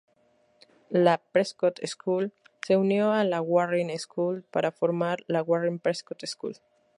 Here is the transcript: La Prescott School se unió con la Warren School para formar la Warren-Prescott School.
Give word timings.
La 0.89 1.19
Prescott 1.31 1.79
School 1.85 2.33
se 2.65 2.75
unió 2.75 3.09
con 3.09 3.29
la 3.29 3.39
Warren 3.43 3.95
School 3.99 4.43
para 4.49 4.71
formar 4.71 5.19
la 5.27 5.43
Warren-Prescott 5.43 6.25
School. 6.25 6.57